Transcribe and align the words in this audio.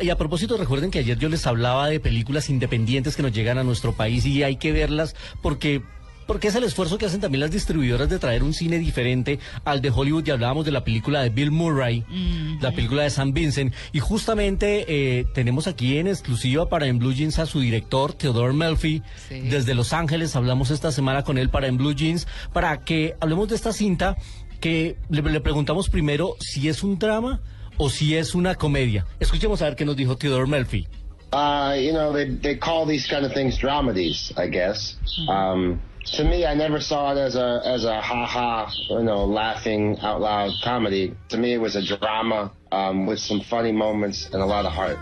Y 0.00 0.10
a 0.10 0.18
propósito, 0.18 0.56
recuerden 0.56 0.90
que 0.90 0.98
ayer 0.98 1.16
yo 1.20 1.28
les 1.28 1.46
hablaba 1.46 1.86
de 1.86 2.00
películas 2.00 2.50
independientes 2.50 3.14
que 3.14 3.22
nos 3.22 3.30
llegan 3.30 3.58
a 3.58 3.62
nuestro 3.62 3.92
país 3.92 4.26
y 4.26 4.42
hay 4.42 4.56
que 4.56 4.72
verlas 4.72 5.14
porque 5.40 5.82
porque 6.26 6.48
es 6.48 6.54
el 6.56 6.64
esfuerzo 6.64 6.98
que 6.98 7.06
hacen 7.06 7.20
también 7.20 7.42
las 7.42 7.52
distribuidoras 7.52 8.08
de 8.08 8.18
traer 8.18 8.42
un 8.42 8.54
cine 8.54 8.78
diferente 8.78 9.38
al 9.64 9.80
de 9.82 9.90
Hollywood. 9.90 10.26
Y 10.26 10.32
hablábamos 10.32 10.64
de 10.64 10.72
la 10.72 10.82
película 10.82 11.22
de 11.22 11.28
Bill 11.28 11.52
Murray, 11.52 12.04
la 12.60 12.72
película 12.72 13.04
de 13.04 13.10
Sam 13.10 13.34
Vincent. 13.34 13.72
Y 13.92 14.00
justamente 14.00 14.84
eh, 14.88 15.26
tenemos 15.32 15.68
aquí 15.68 15.96
en 15.98 16.08
exclusiva 16.08 16.68
para 16.68 16.88
En 16.88 16.98
Blue 16.98 17.12
Jeans 17.12 17.38
a 17.38 17.46
su 17.46 17.60
director, 17.60 18.14
Theodore 18.14 18.52
Melfi. 18.52 19.00
Desde 19.28 19.74
Los 19.74 19.92
Ángeles 19.92 20.34
hablamos 20.34 20.72
esta 20.72 20.90
semana 20.90 21.22
con 21.22 21.38
él 21.38 21.50
para 21.50 21.68
En 21.68 21.76
Blue 21.76 21.94
Jeans, 21.94 22.26
para 22.52 22.80
que 22.80 23.14
hablemos 23.20 23.48
de 23.48 23.54
esta 23.54 23.72
cinta 23.72 24.16
que 24.58 24.96
le, 25.08 25.22
le 25.22 25.40
preguntamos 25.40 25.88
primero 25.88 26.34
si 26.40 26.68
es 26.68 26.82
un 26.82 26.98
drama 26.98 27.42
o 27.78 27.88
si 27.88 28.16
es 28.16 28.34
una 28.34 28.54
comedia. 28.54 29.04
Escuchemos 29.20 29.62
a 29.62 29.66
ver 29.66 29.76
qué 29.76 29.84
nos 29.84 29.96
dijo 29.96 30.16
Theodore 30.16 30.46
Melfi. 30.46 30.86
Uh, 31.32 31.74
you 31.76 31.92
know, 31.92 32.12
they 32.12 32.26
they 32.30 32.54
call 32.54 32.86
these 32.86 33.08
kind 33.08 33.26
of 33.26 33.32
things 33.32 33.58
dramedies, 33.58 34.32
I 34.38 34.46
guess. 34.46 34.96
Um, 35.28 35.80
to 36.16 36.22
me, 36.22 36.46
I 36.46 36.54
never 36.54 36.80
saw 36.80 37.12
it 37.12 37.18
as 37.18 37.34
a 37.34 37.60
as 37.64 37.84
a 37.84 38.00
ha 38.00 38.24
ha, 38.24 38.70
you 38.88 39.02
know, 39.02 39.24
laughing 39.24 39.98
out 40.00 40.20
loud 40.20 40.52
comedy. 40.62 41.12
To 41.30 41.36
me, 41.36 41.52
it 41.52 41.60
was 41.60 41.74
a 41.74 41.82
drama 41.82 42.52
um, 42.70 43.06
with 43.06 43.18
some 43.18 43.40
funny 43.40 43.72
moments 43.72 44.28
and 44.32 44.42
a 44.42 44.46
lot 44.46 44.64
of 44.64 44.72
heart. 44.72 44.98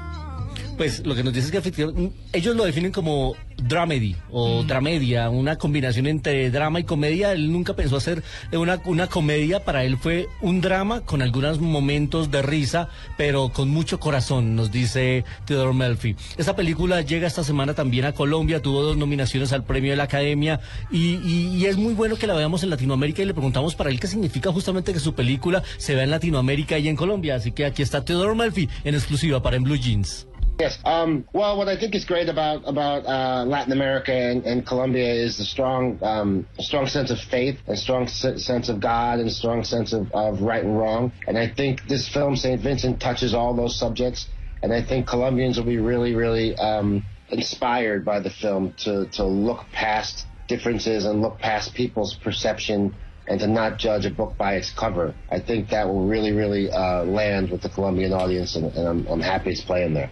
Pues 0.76 1.06
lo 1.06 1.14
que 1.14 1.22
nos 1.22 1.32
dice 1.32 1.46
es 1.46 1.52
que 1.52 1.58
efectivamente 1.58 2.12
ellos 2.32 2.56
lo 2.56 2.64
definen 2.64 2.90
como 2.92 3.34
dramedy 3.56 4.16
o 4.32 4.64
dramedia, 4.64 5.30
una 5.30 5.56
combinación 5.56 6.06
entre 6.06 6.50
drama 6.50 6.80
y 6.80 6.84
comedia. 6.84 7.32
Él 7.32 7.52
nunca 7.52 7.76
pensó 7.76 7.96
hacer 7.98 8.24
una, 8.52 8.80
una 8.86 9.06
comedia, 9.06 9.64
para 9.64 9.84
él 9.84 9.96
fue 9.98 10.28
un 10.40 10.60
drama 10.60 11.02
con 11.02 11.22
algunos 11.22 11.60
momentos 11.60 12.30
de 12.32 12.42
risa, 12.42 12.88
pero 13.16 13.50
con 13.50 13.68
mucho 13.68 14.00
corazón, 14.00 14.56
nos 14.56 14.72
dice 14.72 15.24
Theodore 15.44 15.74
Melfi. 15.74 16.16
Esta 16.36 16.56
película 16.56 17.00
llega 17.02 17.28
esta 17.28 17.44
semana 17.44 17.74
también 17.74 18.06
a 18.06 18.12
Colombia, 18.12 18.60
tuvo 18.60 18.82
dos 18.82 18.96
nominaciones 18.96 19.52
al 19.52 19.64
premio 19.64 19.90
de 19.92 19.96
la 19.98 20.04
Academia 20.04 20.58
y, 20.90 21.14
y- 21.24 21.56
y 21.58 21.66
es 21.66 21.76
muy 21.76 21.94
bueno 21.94 22.16
que 22.16 22.26
la 22.26 22.34
veamos 22.34 22.62
en 22.64 22.70
Latinoamérica 22.70 23.22
y 23.22 23.26
le 23.26 23.34
preguntamos 23.34 23.76
para 23.76 23.90
él 23.90 24.00
qué 24.00 24.08
significa 24.08 24.50
justamente 24.50 24.92
que 24.92 25.00
su 25.00 25.14
película 25.14 25.62
se 25.76 25.94
vea 25.94 26.04
en 26.04 26.10
Latinoamérica 26.10 26.78
y 26.78 26.88
en 26.88 26.96
Colombia. 26.96 27.36
Así 27.36 27.52
que 27.52 27.66
aquí 27.66 27.82
está 27.82 28.04
Theodore 28.04 28.34
Melfi 28.34 28.68
en 28.82 28.94
exclusiva 28.94 29.40
para 29.42 29.56
En 29.56 29.62
Blue 29.64 29.76
Jeans. 29.76 30.26
Yes. 30.62 30.78
Um, 30.84 31.24
well, 31.32 31.58
what 31.58 31.66
I 31.66 31.77
think 31.77 31.96
is 31.96 32.05
great 32.05 32.28
about 32.28 32.68
about 32.68 33.05
uh, 33.05 33.44
Latin 33.44 33.72
America 33.72 34.12
and, 34.12 34.44
and 34.44 34.64
Colombia 34.64 35.12
is 35.12 35.36
the 35.36 35.44
strong 35.44 35.98
um, 36.02 36.46
strong 36.60 36.86
sense 36.86 37.10
of 37.10 37.18
faith, 37.18 37.58
a 37.66 37.77
strong 37.77 38.06
se- 38.06 38.38
sense 38.38 38.68
of 38.68 38.78
God, 38.78 39.18
and 39.18 39.28
strong 39.33 39.64
sense 39.64 39.92
of, 39.92 40.12
of 40.12 40.40
right 40.40 40.62
and 40.62 40.78
wrong. 40.78 41.10
And 41.27 41.36
I 41.36 41.48
think 41.48 41.88
this 41.88 42.08
film, 42.08 42.36
Saint 42.36 42.60
Vincent, 42.60 43.00
touches 43.00 43.34
all 43.34 43.56
those 43.56 43.77
subjects. 43.77 44.28
And 44.62 44.72
I 44.72 44.83
think 44.84 45.08
Colombians 45.08 45.58
will 45.58 45.66
be 45.66 45.78
really, 45.78 46.14
really 46.14 46.55
um, 46.55 47.05
inspired 47.30 48.05
by 48.05 48.20
the 48.20 48.30
film 48.30 48.72
to 48.84 49.08
to 49.16 49.24
look 49.24 49.66
past 49.72 50.28
differences 50.46 51.06
and 51.06 51.22
look 51.22 51.40
past 51.40 51.74
people's 51.74 52.14
perception. 52.14 52.94
And 53.27 53.40
to 53.40 53.48
not 53.48 53.79
judge 53.79 54.05
a 54.05 54.11
book 54.11 54.36
by 54.36 54.55
its 54.55 54.70
cover, 54.70 55.14
I 55.30 55.39
think 55.40 55.70
that 55.70 55.86
will 55.89 56.06
really, 56.06 56.33
really 56.33 56.70
uh, 56.70 57.05
land 57.05 57.50
with 57.50 57.62
the 57.62 57.68
Colombian 57.68 58.12
audience, 58.12 58.56
and, 58.56 58.67
and 58.77 58.86
I'm, 58.89 59.06
I'm 59.06 59.20
happy 59.20 59.50
it's 59.50 59.61
playing 59.61 59.94
there. 59.94 60.11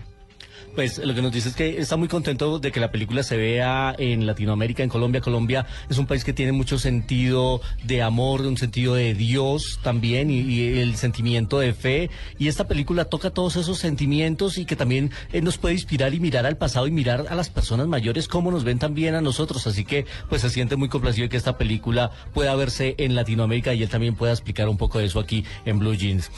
Pues 0.74 0.98
lo 0.98 1.14
que 1.14 1.20
nos 1.22 1.32
dice 1.32 1.48
es 1.48 1.56
que 1.56 1.78
está 1.78 1.96
muy 1.96 2.06
contento 2.06 2.58
de 2.60 2.70
que 2.70 2.78
la 2.78 2.92
película 2.92 3.22
se 3.22 3.36
vea 3.36 3.94
en 3.98 4.24
Latinoamérica, 4.26 4.82
en 4.82 4.88
Colombia. 4.88 5.20
Colombia 5.20 5.66
es 5.88 5.98
un 5.98 6.06
país 6.06 6.24
que 6.24 6.32
tiene 6.32 6.52
mucho 6.52 6.78
sentido 6.78 7.60
de 7.84 8.02
amor, 8.02 8.42
un 8.42 8.56
sentido 8.56 8.94
de 8.94 9.14
Dios 9.14 9.80
también 9.82 10.30
y, 10.30 10.80
el 10.80 10.96
sentimiento 10.96 11.58
de 11.58 11.74
fe. 11.74 12.10
Y 12.38 12.48
esta 12.48 12.68
película 12.68 13.06
toca 13.06 13.30
todos 13.30 13.56
esos 13.56 13.78
sentimientos 13.78 14.58
y 14.58 14.64
que 14.64 14.76
también 14.76 15.10
eh, 15.32 15.40
nos 15.42 15.58
puede 15.58 15.74
inspirar 15.74 16.14
y 16.14 16.20
mirar 16.20 16.46
al 16.46 16.56
pasado 16.56 16.86
y 16.86 16.92
mirar 16.92 17.26
a 17.28 17.34
las 17.34 17.50
personas 17.50 17.88
mayores 17.88 18.28
cómo 18.28 18.50
nos 18.50 18.62
ven 18.62 18.78
también 18.78 19.14
a 19.16 19.20
nosotros. 19.20 19.66
Así 19.66 19.84
que 19.84 20.06
pues 20.28 20.42
se 20.42 20.50
siente 20.50 20.76
muy 20.76 20.88
complacido 20.88 21.24
de 21.24 21.30
que 21.30 21.36
esta 21.36 21.58
película 21.58 22.12
pueda 22.32 22.54
verse 22.54 22.94
en 22.98 23.16
Latinoamérica 23.16 23.74
y 23.74 23.82
él 23.82 23.88
también 23.88 24.14
pueda 24.14 24.32
explicar 24.32 24.68
un 24.68 24.76
poco 24.76 25.00
de 25.00 25.06
eso 25.06 25.18
aquí 25.18 25.44
en 25.64 25.80
Blue 25.80 25.94
Jeans. 25.94 26.30